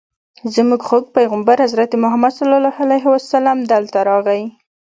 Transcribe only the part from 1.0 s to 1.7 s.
پیغمبر